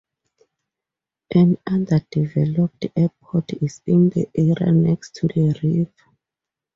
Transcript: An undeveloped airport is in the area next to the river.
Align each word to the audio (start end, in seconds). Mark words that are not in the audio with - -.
An 1.29 1.59
undeveloped 1.67 2.87
airport 2.95 3.53
is 3.61 3.83
in 3.85 4.09
the 4.09 4.27
area 4.33 4.71
next 4.71 5.13
to 5.17 5.27
the 5.27 5.55
river. 5.61 5.91